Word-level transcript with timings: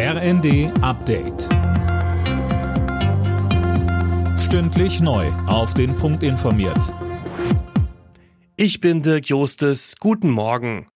RND 0.00 0.70
Update. 0.80 1.48
Stündlich 4.38 5.00
neu. 5.00 5.26
Auf 5.48 5.74
den 5.74 5.96
Punkt 5.96 6.22
informiert. 6.22 6.94
Ich 8.54 8.80
bin 8.80 9.02
Dirk 9.02 9.26
Jostes. 9.28 9.96
Guten 9.98 10.30
Morgen. 10.30 10.86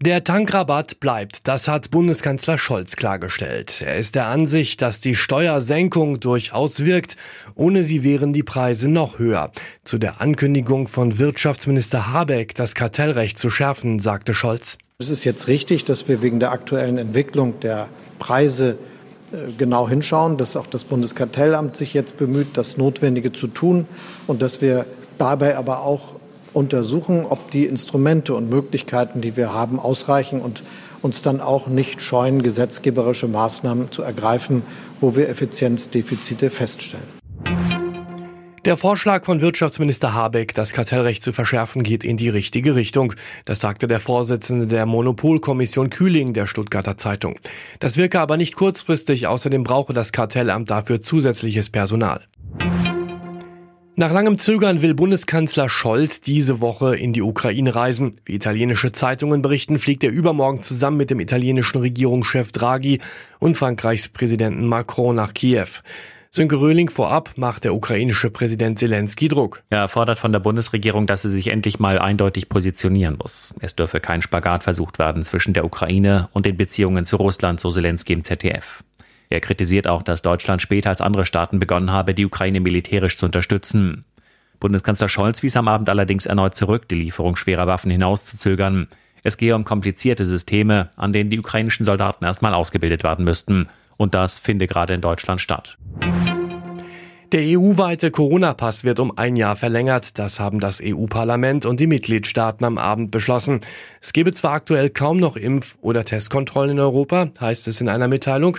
Der 0.00 0.24
Tankrabatt 0.24 0.98
bleibt, 0.98 1.46
das 1.46 1.68
hat 1.68 1.92
Bundeskanzler 1.92 2.58
Scholz 2.58 2.96
klargestellt. 2.96 3.80
Er 3.86 3.94
ist 3.94 4.16
der 4.16 4.26
Ansicht, 4.26 4.82
dass 4.82 4.98
die 4.98 5.14
Steuersenkung 5.14 6.18
durchaus 6.18 6.84
wirkt. 6.84 7.16
Ohne 7.54 7.84
sie 7.84 8.02
wären 8.02 8.32
die 8.32 8.42
Preise 8.42 8.90
noch 8.90 9.20
höher. 9.20 9.52
Zu 9.84 9.98
der 9.98 10.20
Ankündigung 10.20 10.88
von 10.88 11.20
Wirtschaftsminister 11.20 12.12
Habeck, 12.12 12.56
das 12.56 12.74
Kartellrecht 12.74 13.38
zu 13.38 13.48
schärfen, 13.48 14.00
sagte 14.00 14.34
Scholz. 14.34 14.76
Es 15.02 15.10
ist 15.10 15.24
jetzt 15.24 15.48
richtig, 15.48 15.84
dass 15.84 16.06
wir 16.06 16.22
wegen 16.22 16.38
der 16.38 16.52
aktuellen 16.52 16.96
Entwicklung 16.96 17.58
der 17.58 17.88
Preise 18.20 18.78
äh, 19.32 19.50
genau 19.58 19.88
hinschauen, 19.88 20.36
dass 20.36 20.56
auch 20.56 20.68
das 20.68 20.84
Bundeskartellamt 20.84 21.74
sich 21.74 21.92
jetzt 21.92 22.18
bemüht, 22.18 22.56
das 22.56 22.76
Notwendige 22.76 23.32
zu 23.32 23.48
tun 23.48 23.88
und 24.28 24.42
dass 24.42 24.60
wir 24.60 24.86
dabei 25.18 25.56
aber 25.56 25.80
auch 25.80 26.14
untersuchen, 26.52 27.26
ob 27.28 27.50
die 27.50 27.66
Instrumente 27.66 28.32
und 28.34 28.48
Möglichkeiten, 28.48 29.20
die 29.20 29.36
wir 29.36 29.52
haben, 29.52 29.80
ausreichen 29.80 30.40
und 30.40 30.62
uns 31.02 31.22
dann 31.22 31.40
auch 31.40 31.66
nicht 31.66 32.00
scheuen, 32.00 32.44
gesetzgeberische 32.44 33.26
Maßnahmen 33.26 33.90
zu 33.90 34.02
ergreifen, 34.02 34.62
wo 35.00 35.16
wir 35.16 35.28
Effizienzdefizite 35.28 36.48
feststellen. 36.48 37.21
Der 38.64 38.76
Vorschlag 38.76 39.24
von 39.24 39.40
Wirtschaftsminister 39.40 40.14
Habeck, 40.14 40.54
das 40.54 40.72
Kartellrecht 40.72 41.20
zu 41.20 41.32
verschärfen, 41.32 41.82
geht 41.82 42.04
in 42.04 42.16
die 42.16 42.28
richtige 42.28 42.76
Richtung. 42.76 43.12
Das 43.44 43.58
sagte 43.58 43.88
der 43.88 43.98
Vorsitzende 43.98 44.68
der 44.68 44.86
Monopolkommission 44.86 45.90
Kühling 45.90 46.32
der 46.32 46.46
Stuttgarter 46.46 46.96
Zeitung. 46.96 47.40
Das 47.80 47.96
wirke 47.96 48.20
aber 48.20 48.36
nicht 48.36 48.54
kurzfristig, 48.54 49.26
außerdem 49.26 49.64
brauche 49.64 49.92
das 49.92 50.12
Kartellamt 50.12 50.70
dafür 50.70 51.00
zusätzliches 51.00 51.70
Personal. 51.70 52.20
Nach 53.96 54.12
langem 54.12 54.38
Zögern 54.38 54.80
will 54.80 54.94
Bundeskanzler 54.94 55.68
Scholz 55.68 56.20
diese 56.20 56.60
Woche 56.60 56.94
in 56.94 57.12
die 57.12 57.22
Ukraine 57.22 57.74
reisen. 57.74 58.20
Wie 58.24 58.36
italienische 58.36 58.92
Zeitungen 58.92 59.42
berichten, 59.42 59.80
fliegt 59.80 60.04
er 60.04 60.10
übermorgen 60.10 60.62
zusammen 60.62 60.98
mit 60.98 61.10
dem 61.10 61.18
italienischen 61.18 61.78
Regierungschef 61.78 62.52
Draghi 62.52 63.00
und 63.40 63.56
Frankreichs 63.56 64.08
Präsidenten 64.08 64.66
Macron 64.66 65.16
nach 65.16 65.34
Kiew. 65.34 65.66
Sönke 66.34 66.58
Röhling 66.58 66.88
vorab 66.88 67.34
macht 67.36 67.64
der 67.64 67.74
ukrainische 67.74 68.30
Präsident 68.30 68.78
Zelensky 68.78 69.28
Druck. 69.28 69.62
Er 69.68 69.86
fordert 69.90 70.18
von 70.18 70.32
der 70.32 70.38
Bundesregierung, 70.38 71.06
dass 71.06 71.20
sie 71.20 71.28
sich 71.28 71.52
endlich 71.52 71.78
mal 71.78 71.98
eindeutig 71.98 72.48
positionieren 72.48 73.18
muss. 73.22 73.54
Es 73.60 73.76
dürfe 73.76 74.00
kein 74.00 74.22
Spagat 74.22 74.62
versucht 74.62 74.98
werden 74.98 75.24
zwischen 75.24 75.52
der 75.52 75.66
Ukraine 75.66 76.30
und 76.32 76.46
den 76.46 76.56
Beziehungen 76.56 77.04
zu 77.04 77.16
Russland, 77.16 77.60
so 77.60 77.70
Zelensky 77.70 78.14
im 78.14 78.24
ZDF. 78.24 78.82
Er 79.28 79.40
kritisiert 79.40 79.86
auch, 79.86 80.02
dass 80.02 80.22
Deutschland 80.22 80.62
später 80.62 80.88
als 80.88 81.02
andere 81.02 81.26
Staaten 81.26 81.58
begonnen 81.58 81.90
habe, 81.90 82.14
die 82.14 82.24
Ukraine 82.24 82.60
militärisch 82.60 83.18
zu 83.18 83.26
unterstützen. 83.26 84.06
Bundeskanzler 84.58 85.10
Scholz 85.10 85.42
wies 85.42 85.58
am 85.58 85.68
Abend 85.68 85.90
allerdings 85.90 86.24
erneut 86.24 86.56
zurück, 86.56 86.88
die 86.88 86.94
Lieferung 86.94 87.36
schwerer 87.36 87.66
Waffen 87.66 87.90
hinauszuzögern. 87.90 88.88
Es 89.22 89.36
gehe 89.36 89.54
um 89.54 89.64
komplizierte 89.64 90.24
Systeme, 90.24 90.88
an 90.96 91.12
denen 91.12 91.28
die 91.28 91.38
ukrainischen 91.38 91.84
Soldaten 91.84 92.24
erstmal 92.24 92.54
ausgebildet 92.54 93.04
werden 93.04 93.26
müssten. 93.26 93.68
Und 93.98 94.14
das 94.14 94.38
finde 94.38 94.66
gerade 94.66 94.94
in 94.94 95.02
Deutschland 95.02 95.42
statt. 95.42 95.76
Der 97.32 97.58
EU-weite 97.58 98.10
Corona-Pass 98.10 98.84
wird 98.84 99.00
um 99.00 99.16
ein 99.16 99.36
Jahr 99.36 99.56
verlängert. 99.56 100.18
Das 100.18 100.38
haben 100.38 100.60
das 100.60 100.82
EU-Parlament 100.84 101.64
und 101.64 101.80
die 101.80 101.86
Mitgliedstaaten 101.86 102.62
am 102.66 102.76
Abend 102.76 103.10
beschlossen. 103.10 103.60
Es 104.02 104.12
gebe 104.12 104.34
zwar 104.34 104.52
aktuell 104.52 104.90
kaum 104.90 105.16
noch 105.16 105.36
Impf- 105.36 105.76
oder 105.80 106.04
Testkontrollen 106.04 106.72
in 106.72 106.78
Europa, 106.78 107.30
heißt 107.40 107.68
es 107.68 107.80
in 107.80 107.88
einer 107.88 108.06
Mitteilung. 108.06 108.58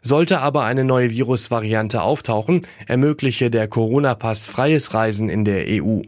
Sollte 0.00 0.40
aber 0.40 0.64
eine 0.64 0.84
neue 0.84 1.10
Virusvariante 1.10 2.00
auftauchen, 2.00 2.62
ermögliche 2.86 3.50
der 3.50 3.68
Corona-Pass 3.68 4.46
freies 4.46 4.94
Reisen 4.94 5.28
in 5.28 5.44
der 5.44 5.66
EU. 5.68 6.00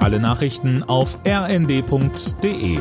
Alle 0.00 0.20
Nachrichten 0.20 0.82
auf 0.82 1.18
rnd.de 1.26 2.78